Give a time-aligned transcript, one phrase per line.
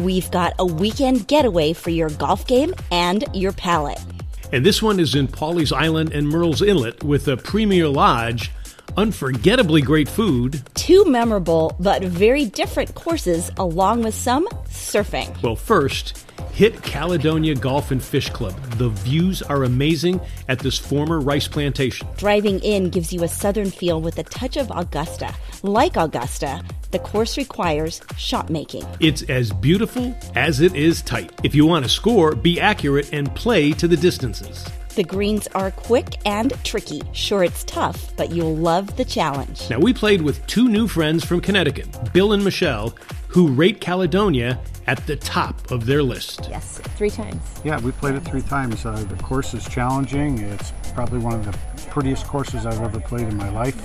[0.00, 4.00] we've got a weekend getaway for your golf game and your palate.
[4.52, 8.50] And this one is in Pawleys Island and Murrells Inlet with a premier lodge,
[8.96, 10.62] unforgettably great food.
[10.74, 15.42] Two memorable but very different courses, along with some surfing.
[15.42, 18.54] Well, first, hit Caledonia Golf and Fish Club.
[18.72, 22.06] The views are amazing at this former rice plantation.
[22.18, 25.34] Driving in gives you a southern feel with a touch of Augusta.
[25.62, 28.84] Like Augusta, the course requires shot making.
[29.00, 31.32] It's as beautiful as it is tight.
[31.42, 34.64] If you want to score, be accurate and play to the distances.
[34.94, 37.00] The greens are quick and tricky.
[37.12, 39.70] Sure, it's tough, but you'll love the challenge.
[39.70, 42.94] Now, we played with two new friends from Connecticut, Bill and Michelle,
[43.26, 46.46] who rate Caledonia at the top of their list.
[46.50, 47.40] Yes, three times.
[47.64, 48.84] Yeah, we played it three times.
[48.84, 50.40] Uh, the course is challenging.
[50.40, 53.80] It's probably one of the prettiest courses I've ever played in my life.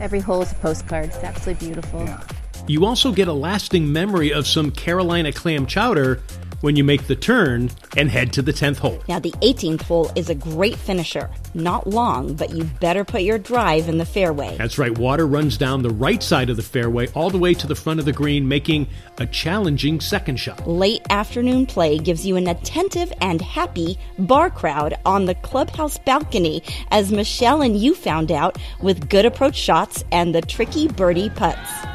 [0.00, 1.06] Every hole is a postcard.
[1.06, 2.00] It's absolutely beautiful.
[2.04, 2.22] yeah.
[2.68, 6.20] You also get a lasting memory of some Carolina clam chowder
[6.62, 9.02] when you make the turn and head to the 10th hole.
[9.08, 11.30] Now, the 18th hole is a great finisher.
[11.54, 14.56] Not long, but you better put your drive in the fairway.
[14.56, 17.66] That's right, water runs down the right side of the fairway all the way to
[17.66, 18.86] the front of the green, making
[19.18, 20.66] a challenging second shot.
[20.66, 26.62] Late afternoon play gives you an attentive and happy bar crowd on the clubhouse balcony,
[26.90, 31.91] as Michelle and you found out with good approach shots and the tricky birdie putts.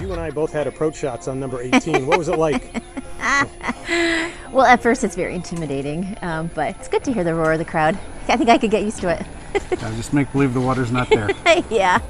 [0.00, 2.06] You and I both had approach shots on number 18.
[2.06, 2.82] What was it like?
[4.52, 7.60] Well, at first it's very intimidating, um, but it's good to hear the roar of
[7.60, 7.96] the crowd.
[8.26, 9.24] I think I could get used to it.
[9.70, 11.30] Yeah, just make believe the water's not there.
[11.70, 12.00] yeah.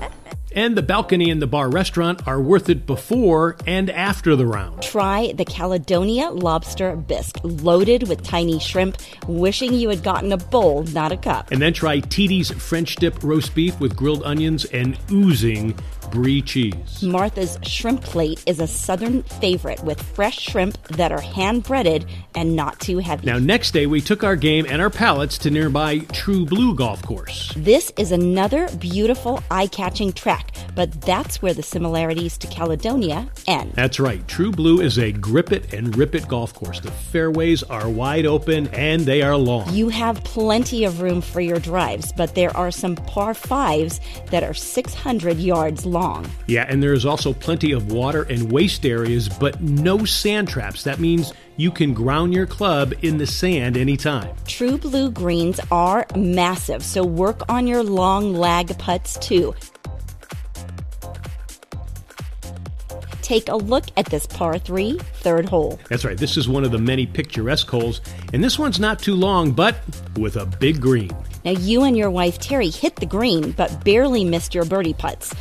[0.52, 4.82] And the balcony and the bar restaurant are worth it before and after the round.
[4.82, 10.82] Try the Caledonia lobster bisque, loaded with tiny shrimp, wishing you had gotten a bowl,
[10.84, 11.50] not a cup.
[11.52, 15.76] And then try TD's French dip roast beef with grilled onions and oozing
[16.10, 17.02] brie cheese.
[17.02, 22.56] Martha's shrimp plate is a southern favorite with fresh shrimp that are hand breaded and
[22.56, 23.26] not too heavy.
[23.26, 27.02] Now, next day, we took our game and our palates to nearby True Blue Golf
[27.02, 27.52] Course.
[27.56, 33.72] This is another beautiful, eye catching track, but that's where the similarities to Caledonia end.
[33.74, 36.80] That's right, True Blue is a grip it and rip it golf course.
[36.80, 39.72] The fairways are wide open and they are long.
[39.74, 44.00] You have plenty of room for your drives, but there are some par fives
[44.30, 46.30] that are 600 yards long.
[46.46, 50.84] Yeah, and there is also plenty of water and waste areas, but no sand traps.
[50.84, 54.34] That means you can ground your club in the sand anytime.
[54.46, 59.54] True blue greens are massive, so work on your long lag putts too.
[63.30, 65.78] Take a look at this par 3 third hole.
[65.88, 68.00] That's right, this is one of the many picturesque holes,
[68.32, 69.76] and this one's not too long, but
[70.16, 71.12] with a big green.
[71.44, 75.32] Now, you and your wife Terry hit the green, but barely missed your birdie putts.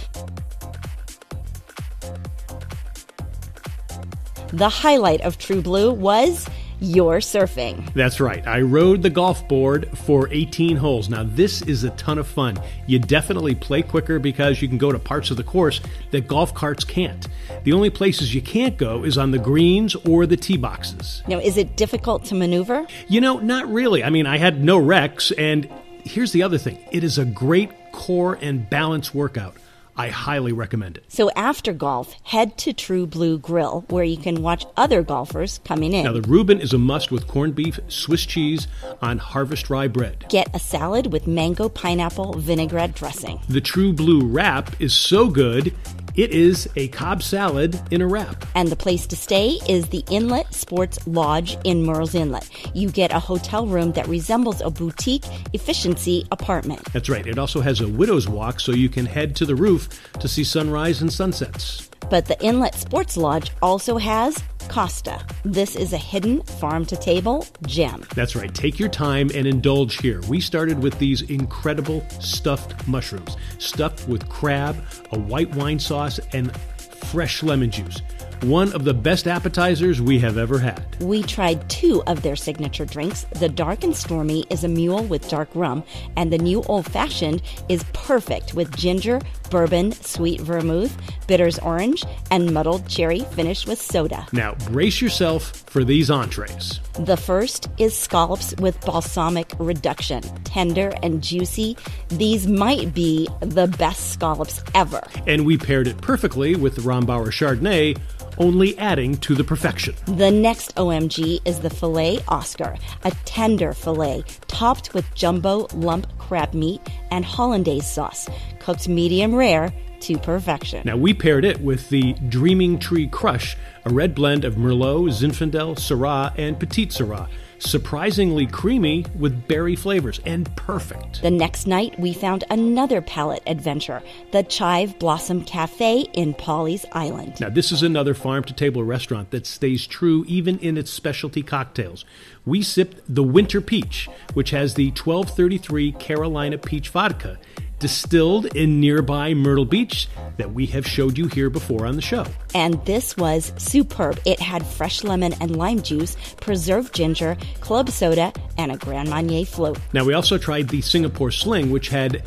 [4.54, 6.48] The highlight of True Blue was
[6.80, 7.94] your surfing.
[7.94, 8.46] That's right.
[8.48, 11.10] I rode the golf board for 18 holes.
[11.10, 12.60] Now, this is a ton of fun.
[12.88, 15.82] You definitely play quicker because you can go to parts of the course
[16.12, 17.28] that golf carts can't.
[17.64, 21.24] The only places you can't go is on the greens or the tee boxes.
[21.28, 22.88] Now, is it difficult to maneuver?
[23.08, 24.04] You know, not really.
[24.04, 25.70] I mean, I had no wrecks, and
[26.04, 29.56] here's the other thing it is a great core and balance workout.
[30.00, 31.04] I highly recommend it.
[31.10, 35.92] So after golf, head to True Blue Grill, where you can watch other golfers coming
[35.92, 36.06] in.
[36.06, 38.70] Now, the Reuben is a must with corned beef, Swiss cheese
[39.02, 40.26] on harvest rye bread.
[40.30, 43.42] Get a salad with mango pineapple vinaigrette dressing.
[43.50, 45.76] The True Blue wrap is so good,
[46.16, 48.46] it is a Cobb salad in a wrap.
[48.56, 52.50] And the place to stay is the Inlet Sports Lodge in Murrells Inlet.
[52.76, 56.92] You get a hotel room that resembles a boutique efficiency apartment.
[56.94, 57.26] That's right.
[57.26, 60.44] It also has a widow's walk so you can head to the roof to see
[60.44, 61.90] sunrise and sunsets.
[62.10, 65.26] But the Inlet Sports Lodge also has Costa.
[65.44, 68.06] This is a hidden farm to table gem.
[68.16, 68.54] That's right.
[68.54, 70.22] Take your time and indulge here.
[70.30, 74.78] We started with these incredible stuffed mushrooms, stuffed with crab,
[75.12, 78.02] a white wine sauce, and fresh lemon juice.
[78.44, 80.96] One of the best appetizers we have ever had.
[81.02, 83.26] We tried two of their signature drinks.
[83.32, 85.84] The Dark and Stormy is a mule with dark rum,
[86.16, 89.20] and the new Old Fashioned is perfect with ginger,
[89.50, 90.96] bourbon, sweet vermouth,
[91.28, 94.28] bitters orange, and muddled cherry finished with soda.
[94.32, 96.80] Now, brace yourself for these entrees.
[96.94, 100.22] The first is scallops with balsamic reduction.
[100.44, 101.78] Tender and juicy.
[102.10, 105.02] These might be the best scallops ever.
[105.28, 107.98] And we paired it perfectly with the Rombauer Chardonnay,
[108.40, 109.96] only adding to the perfection.
[110.06, 116.54] The next OMG is the filet Oscar, a tender filet topped with jumbo lump crab
[116.54, 116.82] meat
[117.12, 120.82] and hollandaise sauce, cooked medium rare to perfection.
[120.86, 125.76] Now, we paired it with the Dreaming Tree Crush, a red blend of Merlot, Zinfandel,
[125.76, 127.28] Syrah, and Petite Syrah.
[127.60, 131.22] Surprisingly creamy with berry flavors and perfect.
[131.22, 134.02] The next night, we found another palate adventure,
[134.32, 137.40] the Chive Blossom Cafe in Pawleys Island.
[137.40, 141.44] Now, this is another farm to table restaurant that stays true even in its specialty
[141.44, 142.06] cocktails.
[142.46, 147.38] We sipped the Winter Peach, which has the 1233 Carolina Peach Vodka
[147.80, 152.26] distilled in nearby Myrtle Beach that we have showed you here before on the show.
[152.54, 154.20] And this was superb.
[154.26, 159.46] It had fresh lemon and lime juice, preserved ginger, club soda, and a Grand Marnier
[159.46, 159.80] float.
[159.94, 162.24] Now, we also tried the Singapore Sling, which had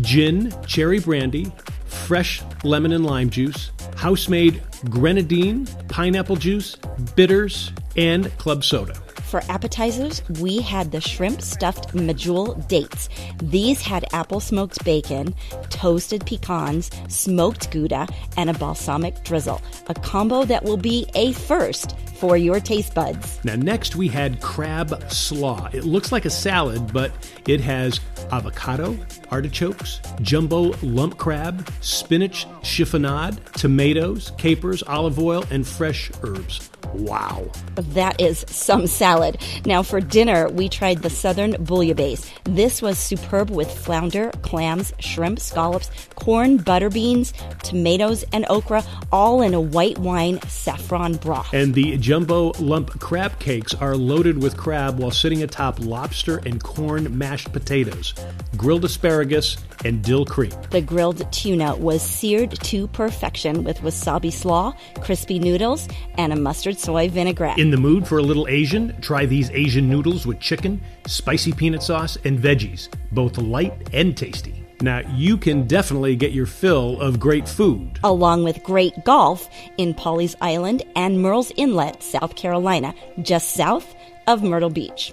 [0.00, 1.52] gin, cherry brandy,
[1.86, 6.76] fresh lemon and lime juice, house made grenadine, pineapple juice,
[7.14, 8.94] bitters, and club soda.
[9.32, 13.08] For appetizers, we had the shrimp stuffed medjool dates.
[13.42, 15.34] These had apple smoked bacon,
[15.70, 19.62] toasted pecans, smoked gouda, and a balsamic drizzle.
[19.86, 23.42] A combo that will be a first for your taste buds.
[23.42, 25.70] Now, next we had crab slaw.
[25.72, 27.10] It looks like a salad, but
[27.48, 28.00] it has
[28.30, 28.98] avocado,
[29.30, 36.68] artichokes, jumbo lump crab, spinach chiffonade, tomatoes, capers, olive oil, and fresh herbs.
[36.92, 37.50] Wow.
[37.76, 39.21] That is some salad.
[39.64, 42.30] Now, for dinner, we tried the Southern Bouillabaisse.
[42.44, 47.32] This was superb with flounder, clams, shrimp, scallops, corn, butter beans,
[47.62, 51.52] tomatoes, and okra, all in a white wine saffron broth.
[51.52, 56.62] And the jumbo lump crab cakes are loaded with crab while sitting atop lobster and
[56.62, 58.14] corn mashed potatoes,
[58.56, 60.52] grilled asparagus, and dill cream.
[60.70, 66.78] The grilled tuna was seared to perfection with wasabi slaw, crispy noodles, and a mustard
[66.78, 67.58] soy vinaigrette.
[67.58, 68.94] In the mood for a little Asian?
[69.12, 74.64] Try these Asian noodles with chicken, spicy peanut sauce, and veggies, both light and tasty.
[74.80, 77.98] Now, you can definitely get your fill of great food.
[78.04, 83.94] Along with great golf in Pawleys Island and Murrells Inlet, South Carolina, just south
[84.26, 85.12] of Myrtle Beach.